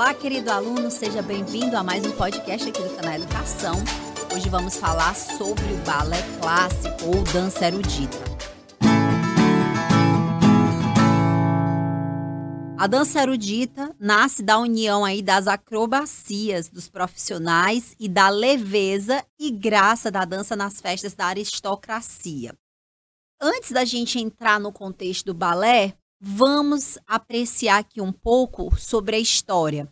[0.00, 3.74] Olá, querido aluno, seja bem-vindo a mais um podcast aqui do canal Educação.
[4.34, 8.16] Hoje vamos falar sobre o balé clássico ou dança erudita.
[12.78, 19.50] A dança erudita nasce da união aí das acrobacias dos profissionais e da leveza e
[19.50, 22.54] graça da dança nas festas da aristocracia.
[23.38, 29.18] Antes da gente entrar no contexto do balé, vamos apreciar aqui um pouco sobre a
[29.18, 29.90] história.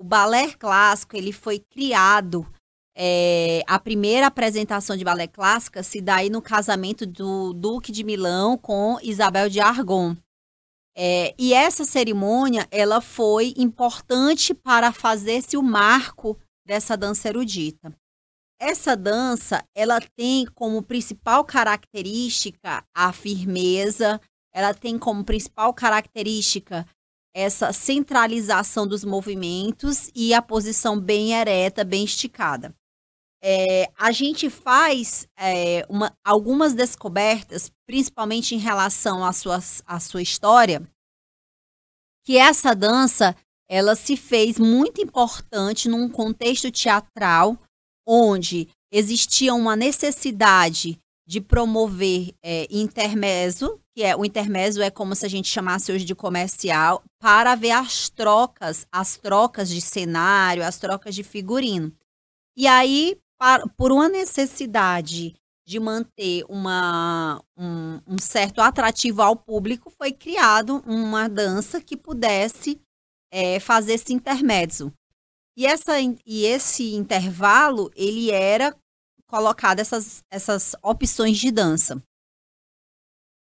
[0.00, 2.50] O balé clássico ele foi criado.
[2.96, 8.02] É, a primeira apresentação de balé clássica se dá aí no casamento do Duque de
[8.02, 10.16] Milão com Isabel de Argon.
[10.96, 16.34] É, e essa cerimônia ela foi importante para fazer-se o marco
[16.66, 17.94] dessa dança erudita.
[18.58, 24.18] Essa dança ela tem como principal característica a firmeza,
[24.50, 26.86] ela tem como principal característica
[27.34, 32.74] essa centralização dos movimentos e a posição bem ereta, bem esticada.
[33.42, 40.20] É, a gente faz é, uma, algumas descobertas, principalmente em relação à sua, à sua
[40.20, 40.86] história,
[42.24, 43.34] que essa dança
[43.68, 47.56] ela se fez muito importante num contexto teatral
[48.06, 50.98] onde existia uma necessidade
[51.30, 56.04] de promover é, intermezzo, que é o intermezzo é como se a gente chamasse hoje
[56.04, 61.92] de comercial, para ver as trocas, as trocas de cenário, as trocas de figurino.
[62.56, 69.88] E aí, para, por uma necessidade de manter uma, um, um, certo atrativo ao público,
[69.88, 72.80] foi criado uma dança que pudesse
[73.32, 74.92] é, fazer esse intermezzo.
[75.56, 78.76] E, essa, e esse intervalo, ele era
[79.30, 82.02] colocado essas, essas opções de dança.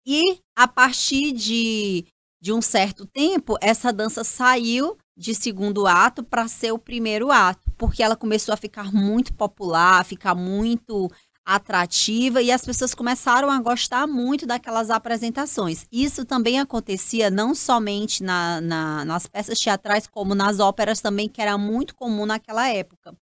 [0.05, 2.05] E a partir de,
[2.41, 7.73] de um certo tempo, essa dança saiu de segundo ato para ser o primeiro ato,
[7.79, 11.09] porque ela começou a ficar muito popular, a ficar muito
[11.45, 15.87] atrativa e as pessoas começaram a gostar muito daquelas apresentações.
[15.93, 21.41] Isso também acontecia não somente na, na, nas peças teatrais, como nas óperas também, que
[21.41, 23.17] era muito comum naquela época.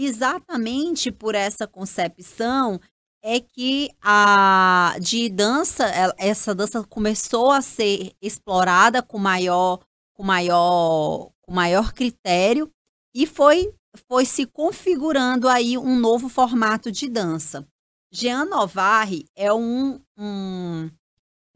[0.00, 2.80] Exatamente por essa concepção
[3.20, 5.84] é que a de dança,
[6.16, 9.80] essa dança começou a ser explorada com maior,
[10.14, 12.70] com maior, com maior critério
[13.12, 13.74] e foi,
[14.08, 17.66] foi se configurando aí um novo formato de dança.
[18.12, 20.88] Jean Novarri é um, um,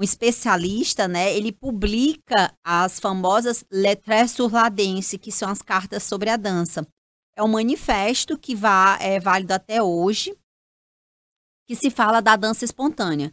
[0.01, 1.33] um especialista, né?
[1.33, 6.85] Ele publica as famosas Lettres sur la danse, que são as cartas sobre a dança.
[7.37, 10.37] É um manifesto que vá, é válido até hoje,
[11.67, 13.33] que se fala da dança espontânea.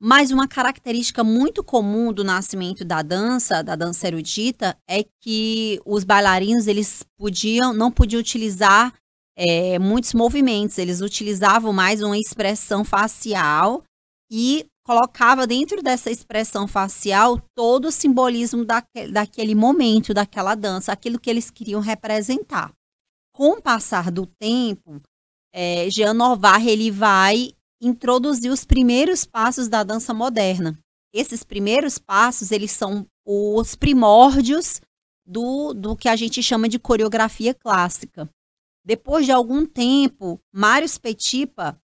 [0.00, 6.04] Mas uma característica muito comum do nascimento da dança, da dança erudita, é que os
[6.04, 8.92] bailarinos eles podiam, não podiam utilizar
[9.36, 13.82] é, muitos movimentos, eles utilizavam mais uma expressão facial
[14.30, 21.18] e colocava dentro dessa expressão facial todo o simbolismo daquele, daquele momento, daquela dança, aquilo
[21.18, 22.72] que eles queriam representar
[23.38, 25.00] com o passar do tempo,
[25.54, 30.76] é, Jean Novar ele vai introduzir os primeiros passos da dança moderna.
[31.14, 34.80] Esses primeiros passos, eles são os primórdios
[35.24, 38.28] do, do que a gente chama de coreografia clássica.
[38.84, 41.80] Depois de algum tempo, Mário Petipa,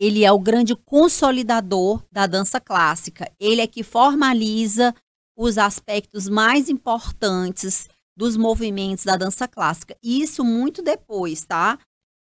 [0.00, 3.30] ele é o grande consolidador da dança clássica.
[3.38, 4.92] Ele é que formaliza
[5.36, 9.96] os aspectos mais importantes dos movimentos da dança clássica.
[10.02, 11.78] Isso muito depois, tá?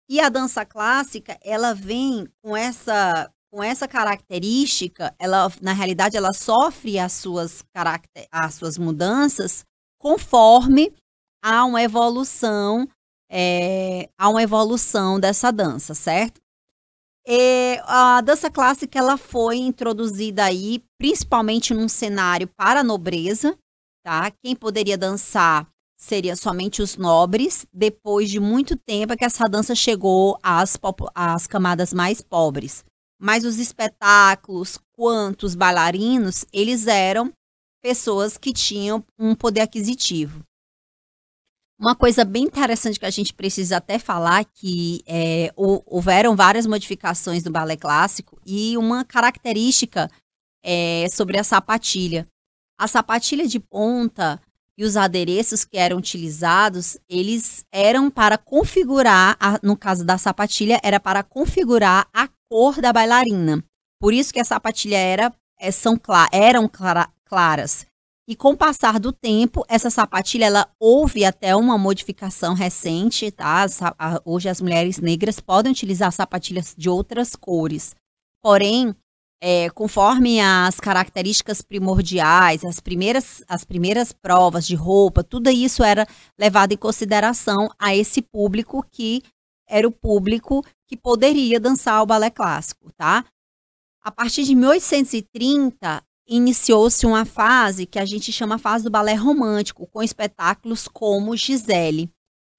[0.08, 6.32] E a dança clássica, ela vem com essa com essa característica, ela na realidade ela
[6.32, 9.64] sofre as suas caracter, as suas mudanças
[10.00, 10.94] conforme
[11.42, 12.88] há uma evolução
[13.28, 16.40] é, há uma evolução dessa dança, certo?
[17.26, 23.56] E a dança clássica ela foi introduzida aí principalmente num cenário para a nobreza,
[24.04, 24.30] tá?
[24.44, 25.68] Quem poderia dançar
[26.00, 30.78] seria somente os nobres, depois de muito tempo é que essa dança chegou às,
[31.14, 32.82] às camadas mais pobres.
[33.20, 37.30] Mas os espetáculos, quanto os bailarinos, eles eram
[37.82, 40.42] pessoas que tinham um poder aquisitivo.
[41.78, 47.42] Uma coisa bem interessante que a gente precisa até falar que é, houveram várias modificações
[47.42, 50.10] do balé clássico e uma característica
[50.62, 52.26] é, sobre a sapatilha.
[52.78, 54.40] A sapatilha de ponta
[54.80, 60.80] e os adereços que eram utilizados, eles eram para configurar, a, no caso da sapatilha,
[60.82, 63.62] era para configurar a cor da bailarina.
[64.00, 65.30] Por isso que a sapatilha era,
[65.60, 66.00] é, são,
[66.32, 67.84] eram clara, claras.
[68.26, 73.66] E com o passar do tempo, essa sapatilha ela houve até uma modificação recente, tá?
[74.24, 77.94] Hoje as mulheres negras podem utilizar sapatilhas de outras cores.
[78.42, 78.96] Porém,
[79.42, 86.06] é, conforme as características primordiais, as primeiras, as primeiras provas de roupa, tudo isso era
[86.38, 89.22] levado em consideração a esse público que
[89.66, 93.24] era o público que poderia dançar o balé clássico, tá?
[94.02, 99.86] A partir de 1830, iniciou-se uma fase que a gente chama fase do balé romântico,
[99.86, 102.10] com espetáculos como Gisele.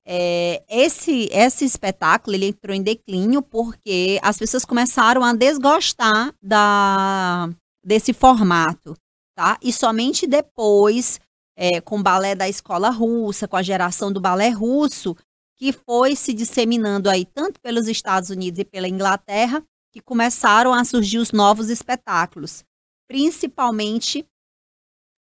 [0.06, 7.50] É, esse, esse espetáculo ele entrou em declínio porque as pessoas começaram a desgostar da,
[7.84, 8.96] desse formato,
[9.36, 9.58] tá?
[9.62, 11.20] E somente depois,
[11.56, 15.16] é, com o balé da escola russa, com a geração do balé russo,
[15.56, 19.64] que foi se disseminando aí tanto pelos Estados Unidos e pela Inglaterra,
[19.94, 22.64] que começaram a surgir os novos espetáculos,
[23.08, 24.26] principalmente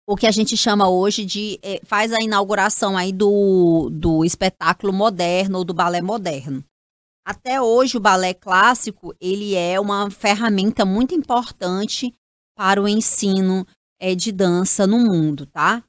[0.08, 4.94] o que a gente chama hoje de é, faz a inauguração aí do, do espetáculo
[4.94, 6.64] moderno ou do balé moderno.
[7.26, 12.14] Até hoje o balé clássico ele é uma ferramenta muito importante
[12.56, 13.66] para o ensino
[14.00, 15.84] é, de dança no mundo, tá?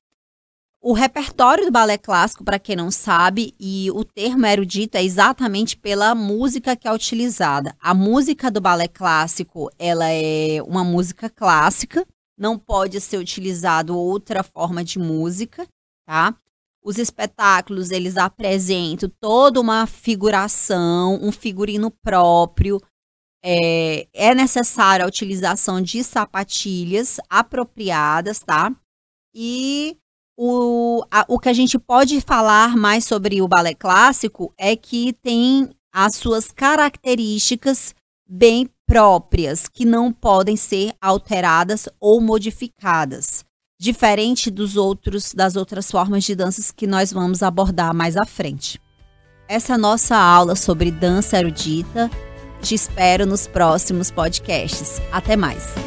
[0.80, 5.76] O repertório do balé clássico, para quem não sabe, e o termo erudito é exatamente
[5.76, 7.74] pela música que é utilizada.
[7.80, 14.42] A música do balé clássico, ela é uma música clássica, não pode ser utilizado outra
[14.42, 15.66] forma de música,
[16.06, 16.36] tá?
[16.82, 22.80] Os espetáculos, eles apresentam toda uma figuração, um figurino próprio.
[23.42, 28.74] É, é necessária a utilização de sapatilhas apropriadas, tá?
[29.34, 29.96] E
[30.36, 35.12] o, a, o que a gente pode falar mais sobre o balé clássico é que
[35.14, 37.94] tem as suas características
[38.28, 43.44] bem próprias que não podem ser alteradas ou modificadas,
[43.78, 48.80] diferente dos outros das outras formas de danças que nós vamos abordar mais à frente.
[49.48, 52.10] Essa é nossa aula sobre dança erudita.
[52.62, 55.00] Te espero nos próximos podcasts.
[55.12, 55.85] Até mais.